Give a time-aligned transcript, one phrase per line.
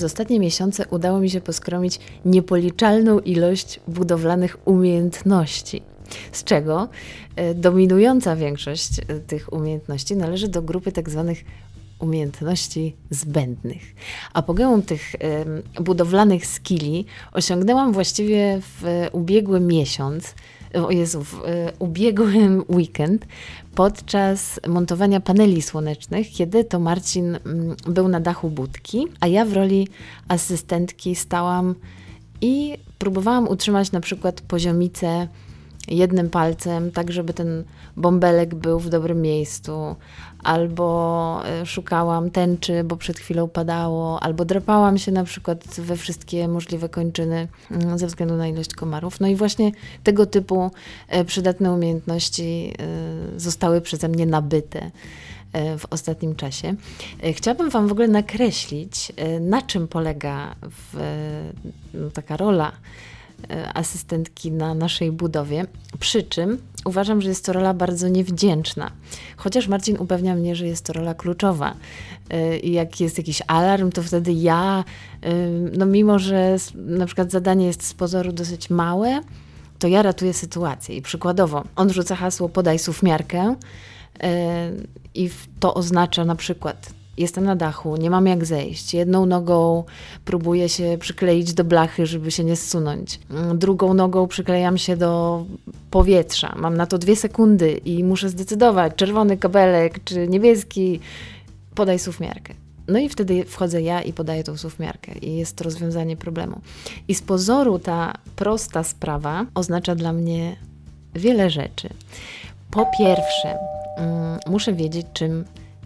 [0.00, 5.82] przez ostatnie miesiące udało mi się poskromić niepoliczalną ilość budowlanych umiejętności.
[6.32, 6.88] Z czego
[7.36, 11.44] e, dominująca większość e, tych umiejętności należy do grupy tak zwanych
[11.98, 13.82] umiejętności zbędnych.
[14.32, 15.12] Apogeum tych
[15.80, 20.34] budowlanych skilli osiągnęłam właściwie w ubiegły miesiąc,
[20.74, 21.38] o Jezu, w y,
[21.78, 23.26] ubiegłym weekend
[23.74, 27.40] podczas montowania paneli słonecznych, kiedy to Marcin y,
[27.86, 29.88] był na dachu budki, a ja w roli
[30.28, 31.74] asystentki stałam
[32.40, 35.28] i próbowałam utrzymać na przykład poziomicę
[35.88, 37.64] jednym palcem, tak żeby ten
[37.96, 39.96] bąbelek był w dobrym miejscu,
[40.42, 46.48] albo e, szukałam tęczy, bo przed chwilą padało, albo drapałam się na przykład we wszystkie
[46.48, 49.20] możliwe kończyny mm, ze względu na ilość komarów.
[49.20, 49.72] No i właśnie
[50.04, 50.70] tego typu
[51.08, 54.90] e, przydatne umiejętności e, zostały przeze mnie nabyte
[55.78, 56.74] w ostatnim czasie.
[57.32, 60.96] Chciałabym Wam w ogóle nakreślić, na czym polega w,
[62.14, 62.72] taka rola
[63.74, 65.66] asystentki na naszej budowie.
[66.00, 68.90] Przy czym uważam, że jest to rola bardzo niewdzięczna.
[69.36, 71.74] Chociaż Marcin upewnia mnie, że jest to rola kluczowa.
[72.30, 74.84] E, I jak jest jakiś alarm, to wtedy ja,
[75.22, 75.34] e,
[75.76, 79.20] no mimo że na przykład zadanie jest z pozoru dosyć małe,
[79.78, 80.96] to ja ratuję sytuację.
[80.96, 83.54] I przykładowo, on rzuca hasło podaj sufmiarkę
[85.14, 88.94] i to oznacza na przykład jestem na dachu, nie mam jak zejść.
[88.94, 89.84] Jedną nogą
[90.24, 93.20] próbuję się przykleić do blachy, żeby się nie zsunąć.
[93.30, 95.44] Mm, drugą nogą przyklejam się do
[95.90, 96.54] powietrza.
[96.56, 101.00] Mam na to dwie sekundy i muszę zdecydować, czerwony kabelek czy niebieski.
[101.74, 102.54] Podaj słówmiarkę.
[102.88, 106.60] No i wtedy wchodzę ja i podaję tą słówmiarkę i jest to rozwiązanie problemu.
[107.08, 110.56] I z pozoru ta prosta sprawa oznacza dla mnie
[111.14, 111.88] wiele rzeczy.
[112.70, 113.58] Po pierwsze,
[113.96, 115.44] mm, muszę wiedzieć, czym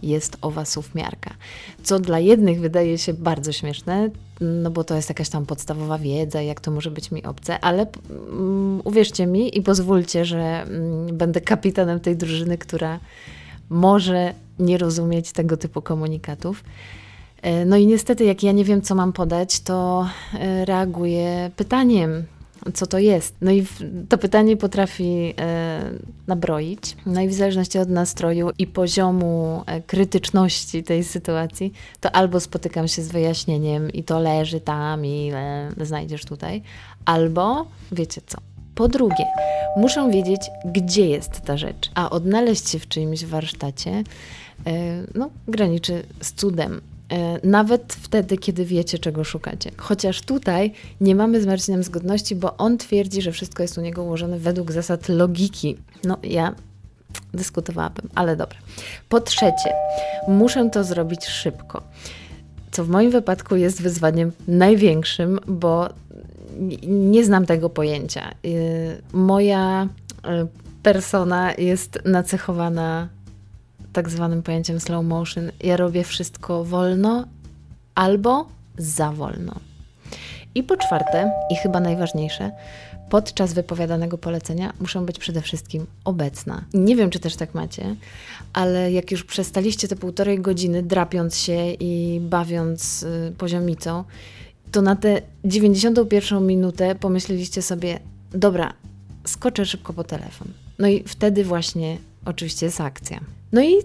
[0.09, 1.34] jest owa słówmiarka.
[1.82, 4.10] Co dla jednych wydaje się bardzo śmieszne,
[4.41, 7.87] no bo to jest jakaś tam podstawowa wiedza, jak to może być mi obce, ale
[8.10, 13.00] um, uwierzcie mi i pozwólcie, że um, będę kapitanem tej drużyny, która
[13.70, 16.65] może nie rozumieć tego typu komunikatów.
[17.42, 22.25] E, no i niestety, jak ja nie wiem, co mam podać, to e, reaguję pytaniem,
[22.75, 23.34] co to jest.
[23.41, 23.66] No i
[24.08, 25.80] to pytanie potrafi e,
[26.26, 26.97] nabroić.
[27.06, 32.88] No i w zależności od nastroju i poziomu e, krytyczności tej sytuacji, to albo spotykam
[32.88, 36.62] się z wyjaśnieniem i to leży tam i e, znajdziesz tutaj,
[37.04, 38.38] albo wiecie co.
[38.74, 39.24] Po drugie,
[39.76, 44.04] muszę wiedzieć, gdzie jest ta rzecz, a odnaleźć się w czyimś warsztacie
[45.14, 46.80] no, graniczy z cudem.
[47.14, 49.70] E, nawet wtedy, kiedy wiecie, czego szukacie.
[49.76, 54.02] Chociaż tutaj nie mamy z Marcinem zgodności, bo on twierdzi, że wszystko jest u niego
[54.02, 55.76] ułożone według zasad logiki.
[56.04, 56.54] No, ja
[57.34, 58.58] dyskutowałabym, ale dobra.
[59.08, 59.72] Po trzecie,
[60.28, 61.82] muszę to zrobić szybko.
[62.70, 65.88] Co w moim wypadku jest wyzwaniem największym, bo
[66.86, 68.30] nie znam tego pojęcia.
[68.30, 68.34] E,
[69.12, 69.88] moja
[70.24, 70.47] e,
[70.82, 73.08] persona jest nacechowana
[73.94, 75.50] tak zwanym pojęciem slow motion.
[75.62, 77.25] Ja robię wszystko wolno
[77.94, 79.55] albo za wolno.
[80.55, 82.50] I po czwarte, i chyba najważniejsze,
[83.10, 86.65] podczas wypowiadanego polecenia muszę być przede wszystkim obecna.
[86.75, 87.97] Nie wiem, czy też tak macie,
[88.53, 94.04] ale jak już przestaliście te półtorej godziny drapiąc się i bawiąc y, poziomicą,
[94.72, 98.00] to na tę 91 minutę pomyśleliście sobie,
[98.31, 98.72] dobra,
[99.27, 100.49] skoczę szybko po telefon.
[100.78, 103.21] No i wtedy właśnie oczywiście jest akcja.
[103.54, 103.78] No i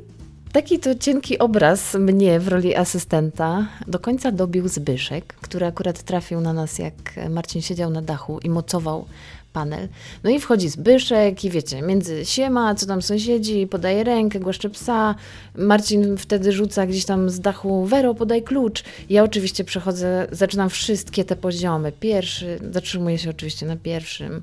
[0.51, 6.41] Taki to cienki obraz mnie w roli asystenta do końca dobił Zbyszek, który akurat trafił
[6.41, 6.93] na nas, jak
[7.29, 9.05] Marcin siedział na dachu i mocował
[9.53, 9.87] panel.
[10.23, 15.15] No i wchodzi Zbyszek i wiecie, między siema, co tam sąsiedzi, podaje rękę, głaszcze psa.
[15.55, 18.83] Marcin wtedy rzuca gdzieś tam z dachu, Wero, podaj klucz.
[19.09, 21.91] Ja oczywiście przechodzę, zaczynam wszystkie te poziomy.
[21.91, 24.41] Pierwszy, zatrzymuję się oczywiście na pierwszym.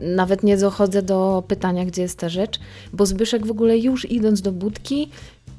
[0.00, 2.60] Nawet nie dochodzę do pytania, gdzie jest ta rzecz,
[2.92, 5.10] bo Zbyszek w ogóle już idąc do budki,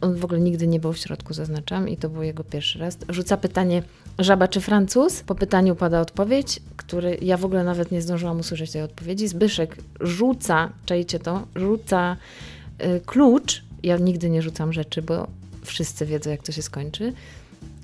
[0.02, 2.98] on w ogóle nigdy nie był w środku, zaznaczam, i to był jego pierwszy raz.
[3.10, 3.84] Rzuca pytanie,
[4.20, 5.24] żaba czy Francuz?
[5.24, 9.28] Po pytaniu pada odpowiedź, który ja w ogóle nawet nie zdążyłam usłyszeć tej odpowiedzi.
[9.28, 12.18] Zbyszek rzuca, czajcie to, rzuca
[12.84, 13.64] y, klucz.
[13.84, 15.28] Ja nigdy nie rzucam rzeczy, bo
[15.64, 17.14] wszyscy wiedzą, jak to się skończy.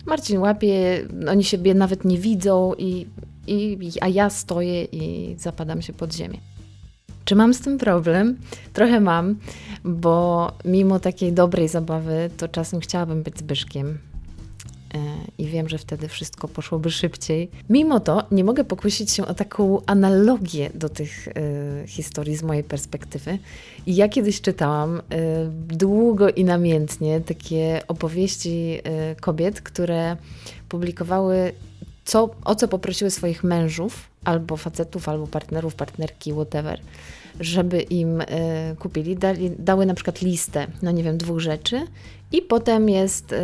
[0.06, 3.08] Marcin łapie, oni siebie nawet nie widzą, i,
[3.48, 6.38] i, a ja stoję i zapadam się pod ziemię.
[7.26, 8.38] Czy mam z tym problem?
[8.74, 9.36] Trochę mam,
[9.84, 13.98] bo mimo takiej dobrej zabawy, to czasem chciałabym być Zbyszkiem.
[15.38, 17.50] i wiem, że wtedy wszystko poszłoby szybciej.
[17.70, 21.28] Mimo to nie mogę pokusić się o taką analogię do tych
[21.88, 23.40] historii z mojej perspektywy.
[23.86, 25.02] I ja kiedyś czytałam
[25.68, 28.80] długo i namiętnie takie opowieści
[29.22, 30.18] kobiet, które
[30.70, 31.52] publikowały
[32.08, 36.80] co, o co poprosiły swoich mężów, albo facetów, albo partnerów, partnerki, whatever,
[37.40, 38.26] żeby im y,
[38.80, 39.16] kupili.
[39.16, 41.82] Dali, dały na przykład listę, no nie wiem, dwóch rzeczy
[42.32, 43.38] i potem jest y,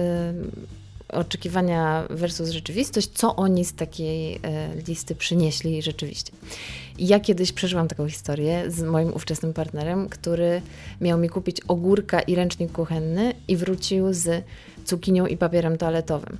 [1.09, 4.39] oczekiwania versus rzeczywistość, co oni z takiej y,
[4.87, 6.31] listy przynieśli rzeczywiście.
[6.99, 10.61] Ja kiedyś przeżyłam taką historię z moim ówczesnym partnerem, który
[11.01, 14.43] miał mi kupić ogórka i ręcznik kuchenny i wrócił z
[14.83, 16.37] cukinią i papierem toaletowym.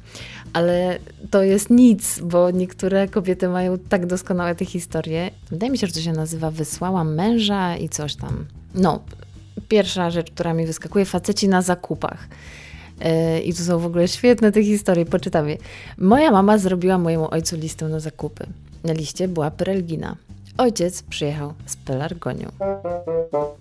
[0.54, 1.00] Ale
[1.32, 5.32] to jest nic, bo niektóre kobiety mają tak doskonałe te historie.
[5.52, 8.46] Wydaje mi się, że to się nazywa Wysłałam męża i coś tam.
[8.76, 9.00] No,
[9.68, 12.28] pierwsza rzecz, która mi wyskakuje, faceci na zakupach.
[13.00, 15.58] E, I to są w ogóle świetne te historie, poczytam je.
[15.98, 18.48] Moja mama zrobiła mojemu ojcu listę na zakupy.
[18.84, 20.16] Na liście była perelgina.
[20.58, 22.52] Ojciec przyjechał z pelargonią.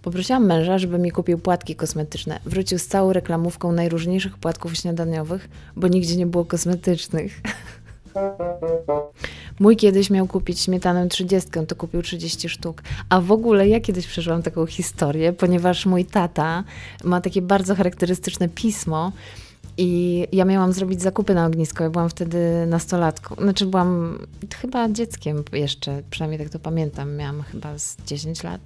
[0.02, 2.40] Poprosiłam męża, żeby mi kupił płatki kosmetyczne.
[2.44, 7.40] Wrócił z całą reklamówką najróżniejszych płatków śniadaniowych, bo nigdzie nie było kosmetycznych.
[9.60, 12.82] Mój kiedyś miał kupić śmietanę 30, to kupił 30 sztuk.
[13.08, 16.64] A w ogóle ja kiedyś przeżyłam taką historię, ponieważ mój tata
[17.04, 19.12] ma takie bardzo charakterystyczne pismo,
[19.76, 21.84] i ja miałam zrobić zakupy na ognisko.
[21.84, 23.34] Ja byłam wtedy nastolatką.
[23.34, 24.18] Znaczy, byłam
[24.60, 27.16] chyba dzieckiem jeszcze, przynajmniej tak to pamiętam.
[27.16, 28.60] Miałam chyba z 10 lat.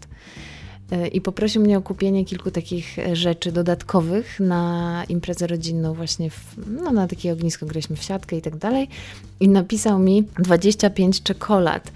[0.90, 6.54] E, I poprosił mnie o kupienie kilku takich rzeczy dodatkowych na imprezę rodzinną, właśnie w,
[6.66, 8.88] no, na takie ognisko, graliśmy w siatkę i tak dalej.
[9.40, 11.92] I napisał mi 25 czekolad.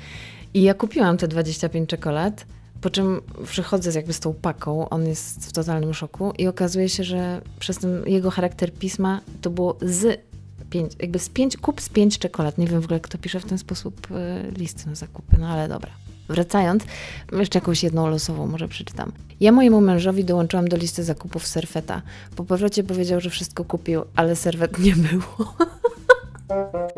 [0.54, 2.46] I ja kupiłam te 25 czekolad.
[2.80, 7.04] Po czym przychodzę jakby z tą paką, on jest w totalnym szoku i okazuje się,
[7.04, 10.20] że przez ten jego charakter pisma to było z
[10.70, 12.58] pięć, jakby z pięć, kup z pięć czekolad.
[12.58, 15.68] Nie wiem w ogóle, kto pisze w ten sposób y, listy na zakupy, no ale
[15.68, 15.90] dobra.
[16.28, 16.84] Wracając,
[17.32, 19.12] jeszcze jakąś jedną losową może przeczytam.
[19.40, 22.02] Ja mojemu mężowi dołączyłam do listy zakupów serfeta.
[22.36, 25.54] Po powrocie powiedział, że wszystko kupił, ale serwet nie było.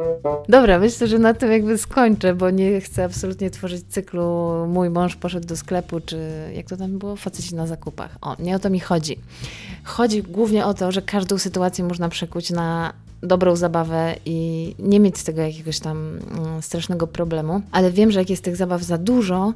[0.48, 5.16] Dobra, myślę, że na tym jakby skończę, bo nie chcę absolutnie tworzyć cyklu mój mąż
[5.16, 6.18] poszedł do sklepu, czy
[6.54, 7.16] jak to tam było?
[7.16, 8.16] Faceci na zakupach.
[8.20, 9.18] O, nie o to mi chodzi.
[9.84, 12.92] Chodzi głównie o to, że każdą sytuację można przekuć na
[13.22, 17.62] dobrą zabawę i nie mieć z tego jakiegoś tam mm, strasznego problemu.
[17.72, 19.52] Ale wiem, że jak jest tych zabaw za dużo,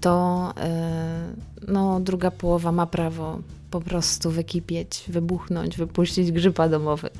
[0.00, 3.38] to yy, no, druga połowa ma prawo
[3.70, 7.10] po prostu wykipieć, wybuchnąć, wypuścić grzypa domowy.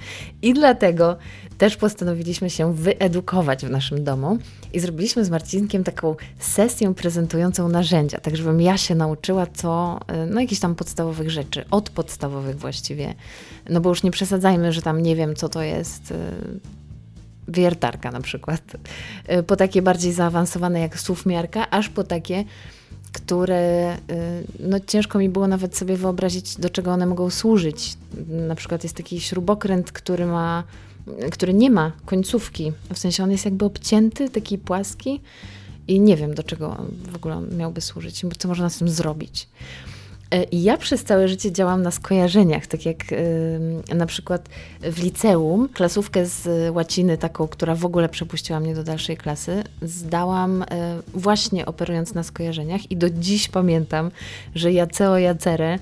[0.43, 1.17] I dlatego
[1.59, 4.39] też postanowiliśmy się wyedukować w naszym domu
[4.73, 10.01] i zrobiliśmy z Marcinkiem taką sesję prezentującą narzędzia, tak żebym ja się nauczyła co,
[10.31, 13.15] no jakichś tam podstawowych rzeczy, od podstawowych właściwie,
[13.69, 16.15] no bo już nie przesadzajmy, że tam nie wiem co to jest, y,
[17.49, 18.63] wiertarka na przykład,
[19.39, 22.45] y, po takie bardziej zaawansowane jak słówmiarka, aż po takie
[23.13, 23.99] które y,
[24.61, 27.97] no, ciężko mi było nawet sobie wyobrazić, do czego one mogą służyć.
[28.29, 30.65] Na przykład jest taki śrubokręt, który ma,
[31.33, 35.21] który nie ma końcówki, w sensie on jest jakby obcięty, taki płaski
[35.89, 36.77] i nie wiem, do czego
[37.13, 39.49] w ogóle miałby służyć, co można z tym zrobić.
[40.35, 42.97] E, ja przez całe życie działam na skojarzeniach, tak jak
[43.95, 44.49] na przykład
[44.83, 50.63] w liceum, klasówkę z łaciny, taką, która w ogóle przepuściła mnie do dalszej klasy, zdałam
[50.63, 50.67] e,
[51.15, 54.11] właśnie operując na skojarzeniach i do dziś pamiętam,
[54.55, 55.79] że jaceo jacere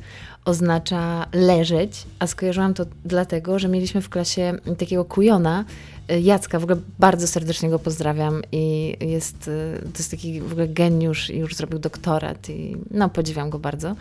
[0.49, 5.65] oznacza leżeć, a skojarzyłam to dlatego, że mieliśmy w klasie takiego kujona,
[6.09, 9.45] e, Jacka, w ogóle bardzo serdecznie go pozdrawiam i jest,
[9.93, 13.97] to jest taki w ogóle geniusz i już zrobił doktorat i no podziwiam go bardzo.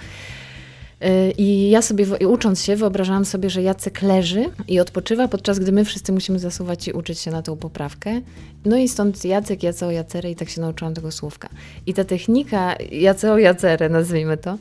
[1.37, 5.85] I ja sobie, ucząc się, wyobrażałam sobie, że Jacek leży i odpoczywa, podczas gdy my
[5.85, 8.21] wszyscy musimy zasuwać i uczyć się na tą poprawkę.
[8.65, 11.49] No i stąd Jacek, Jaceo, Jacerę i tak się nauczyłam tego słówka.
[11.85, 14.57] I ta technika Jaceo, Jacerę, nazwijmy to,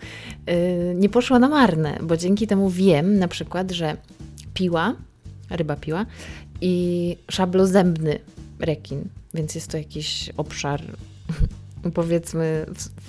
[0.51, 3.97] y, nie poszła na marne, bo dzięki temu wiem na przykład, że
[4.55, 4.95] piła,
[5.51, 6.07] ryba piła
[6.61, 8.19] i szablozębny
[8.59, 10.83] rekin, więc jest to jakiś obszar
[11.93, 12.67] powiedzmy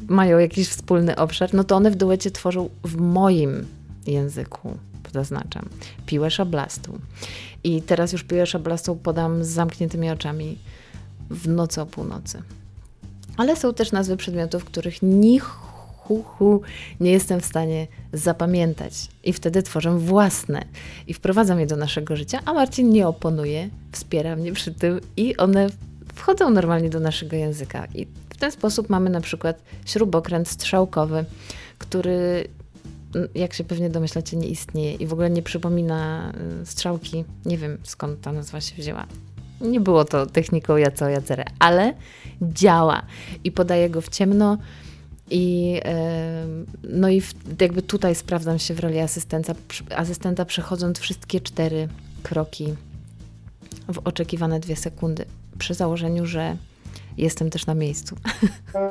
[0.08, 3.66] mają jakiś wspólny obszar, no to one w duecie tworzą w moim
[4.08, 4.78] języku,
[5.14, 5.70] zaznaczam,
[6.06, 7.00] piłę szablastą.
[7.64, 10.58] I teraz już piłę szablastą podam z zamkniętymi oczami
[11.30, 12.42] w nocy o północy.
[13.38, 16.62] Ale są też nazwy przedmiotów, których ni hu, hu
[17.00, 18.94] nie jestem w stanie zapamiętać.
[19.24, 20.66] I wtedy tworzę własne
[21.08, 25.38] i wprowadzam je do naszego życia, a Marcin nie oponuje, wspiera mnie przy tym i
[25.38, 25.70] one
[26.18, 27.88] wchodzą normalnie do naszego języka.
[27.96, 31.26] I w ten sposób mamy na przykład śrubokręt strzałkowy,
[31.78, 32.48] który
[33.36, 36.32] jak się pewnie domyślacie, nie istnieje i w ogóle nie przypomina
[36.62, 37.24] y, strzałki.
[37.46, 39.06] Nie wiem skąd ta nazwa się wzięła.
[39.62, 41.94] Nie było to techniką Jaco Jacerę, ale
[42.42, 43.02] działa
[43.44, 44.58] i podaje go w ciemno.
[45.30, 45.82] I,
[46.84, 47.22] no i
[47.62, 49.54] jakby tutaj sprawdzam się w roli asystenta,
[49.96, 51.88] asystenta przechodząc wszystkie cztery
[52.24, 52.74] kroki
[53.94, 55.26] w oczekiwane dwie sekundy,
[55.58, 56.58] przy założeniu, że
[57.18, 58.16] jestem też na miejscu.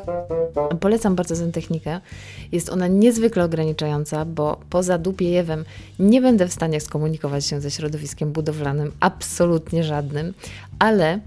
[0.81, 2.01] Polecam bardzo tę technikę.
[2.53, 5.65] Jest ona niezwykle ograniczająca, bo poza Dupiejewem
[5.99, 10.35] nie będę w stanie skomunikować się ze środowiskiem budowlanym, absolutnie żadnym,
[10.79, 11.21] ale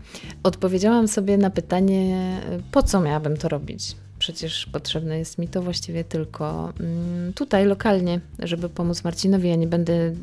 [0.44, 2.42] odpowiedziałam sobie na pytanie,
[2.72, 3.96] po co miałabym to robić.
[4.30, 9.50] Przecież potrzebne jest mi to właściwie tylko mm, tutaj, lokalnie, żeby pomóc Marcinowi.
[9.50, 10.14] Ja nie będę,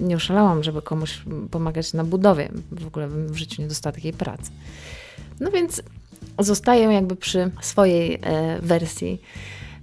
[0.00, 2.48] nie oszalałam, żeby komuś pomagać na budowie.
[2.72, 4.50] W ogóle bym w życiu nie dostała takiej pracy.
[5.40, 5.82] No więc
[6.38, 9.22] zostaję jakby przy swojej e, wersji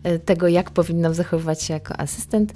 [0.03, 2.53] e, tego, jak powinnam zachowywać się jako asystent.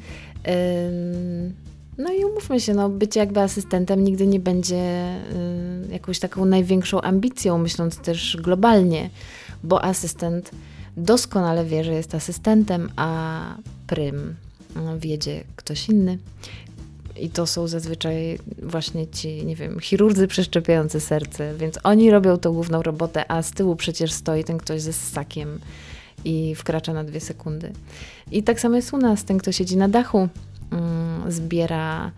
[1.97, 5.15] No i umówmy się, no, bycie jakby asystentem nigdy nie będzie
[5.91, 9.09] jakąś taką największą ambicją, myśląc też globalnie,
[9.63, 10.51] bo asystent
[10.99, 13.55] doskonale wie, że jest asystentem, a
[13.87, 14.35] prym
[14.99, 16.17] wiedzie ktoś inny.
[17.19, 22.53] I to są zazwyczaj właśnie ci, nie wiem, chirurdzy przeszczepiający serce, więc oni robią tą
[22.53, 25.59] główną robotę, a z tyłu przecież stoi ten ktoś ze ssakiem
[26.25, 27.71] i wkracza na dwie sekundy.
[28.31, 30.27] I tak samo jest u nas, ten kto siedzi na dachu,
[30.71, 32.11] mm, zbiera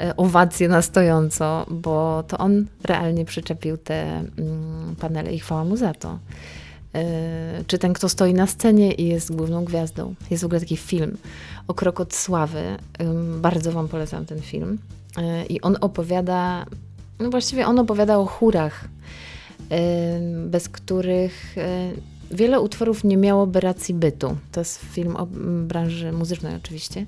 [0.00, 5.76] e, owacje na stojąco, bo to on realnie przyczepił te mm, panele i chwała mu
[5.76, 6.18] za to.
[6.94, 10.14] E, czy ten, kto stoi na scenie i jest główną gwiazdą.
[10.30, 11.16] Jest w ogóle taki film
[11.68, 12.62] o Krok od Sławy.
[13.40, 14.78] Bardzo Wam polecam ten film.
[15.18, 16.66] E, I on opowiada,
[17.18, 18.84] no właściwie on opowiada o chórach,
[20.46, 21.92] bez których e,
[22.30, 24.36] wiele utworów nie miałoby racji bytu.
[24.52, 25.26] To jest film o
[25.66, 27.06] branży muzycznej oczywiście.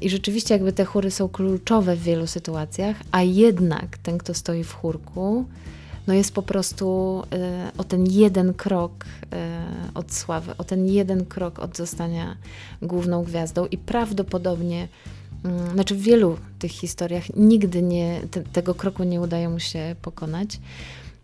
[0.00, 4.64] I rzeczywiście jakby te chóry są kluczowe w wielu sytuacjach, a jednak ten, kto stoi
[4.64, 5.44] w chórku,
[6.08, 7.22] no jest po prostu
[7.74, 12.36] y, o ten jeden krok y, od sławy, o ten jeden krok od zostania
[12.82, 14.88] główną gwiazdą i prawdopodobnie
[15.68, 19.96] y, znaczy w wielu tych historiach nigdy nie, te, tego kroku nie udaje mu się
[20.02, 20.60] pokonać.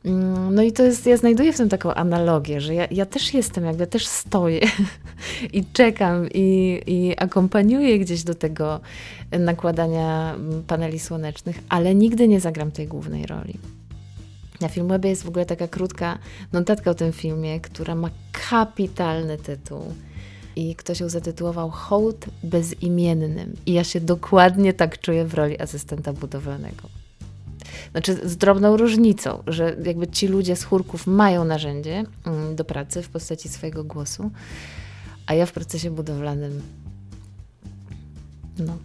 [0.05, 3.35] Mm, no i to jest, ja znajduję w tym taką analogię, że ja, ja też
[3.35, 4.61] jestem, jakby też stoję
[5.53, 8.81] i czekam i, i akompaniuję gdzieś do tego
[9.39, 10.35] nakładania
[10.67, 13.59] paneli słonecznych, ale nigdy nie zagram tej głównej roli.
[14.65, 16.19] Na Filmwebie jest w ogóle taka krótka
[16.53, 18.11] notatka o tym filmie, która ma
[18.51, 19.95] kapitalny tytuł.
[20.57, 23.55] I ktoś ją zatytułował Hołd bezimiennym.
[23.67, 26.89] I ja się dokładnie tak czuję w roli asystenta budowlanego.
[27.91, 33.03] Znaczy z drobną różnicą, że jakby ci ludzie z chórków mają narzędzie mm, do pracy
[33.03, 34.31] w postaci swojego głosu,
[35.27, 36.63] a ja w procesie budowlanym
[38.59, 38.79] no.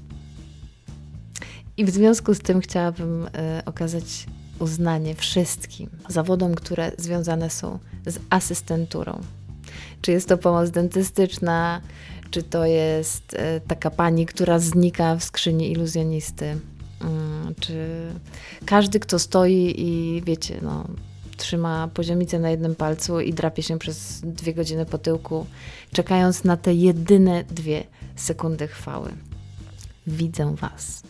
[1.77, 3.29] I w związku z tym chciałabym y,
[3.65, 4.25] okazać
[4.59, 9.21] uznanie wszystkim zawodom, które związane są z asystenturą.
[10.01, 11.81] Czy jest to pomoc dentystyczna,
[12.31, 16.45] czy to jest e, taka pani, która znika w skrzyni iluzjonisty,
[17.01, 18.07] mm, czy
[18.65, 20.87] każdy, kto stoi i wiecie, no,
[21.37, 25.45] trzyma poziomicę na jednym palcu i drapie się przez dwie godziny po tyłku,
[25.93, 27.83] czekając na te jedyne dwie
[28.15, 29.11] sekundy chwały.
[30.07, 31.03] Widzę Was.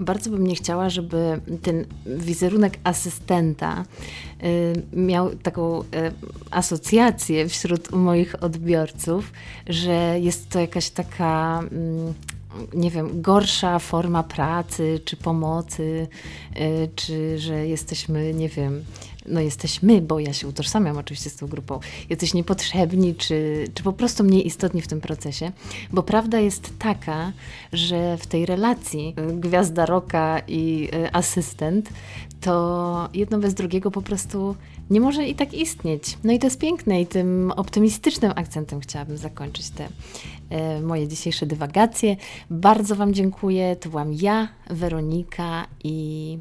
[0.00, 3.84] Bardzo bym nie chciała, żeby ten wizerunek asystenta
[4.44, 5.84] y, miał taką y,
[6.50, 9.32] asocjację wśród moich odbiorców,
[9.68, 11.58] że jest to jakaś taka.
[11.58, 12.14] Mm,
[12.74, 16.08] nie wiem, gorsza forma pracy czy pomocy,
[16.56, 18.84] y, czy że jesteśmy, nie wiem,
[19.30, 23.92] no jesteśmy, bo ja się utożsamiam oczywiście z tą grupą, jesteś niepotrzebni, czy, czy po
[23.92, 25.52] prostu mniej istotni w tym procesie,
[25.92, 27.32] bo prawda jest taka,
[27.72, 31.90] że w tej relacji y, gwiazda roka i y, asystent,
[32.40, 34.56] to jedno bez drugiego po prostu
[34.90, 36.18] nie może i tak istnieć.
[36.24, 39.88] No i to jest piękne i tym optymistycznym akcentem chciałabym zakończyć te
[40.50, 42.16] e, moje dzisiejsze dywagacje.
[42.50, 43.76] Bardzo Wam dziękuję.
[43.76, 46.38] To byłam ja, Weronika i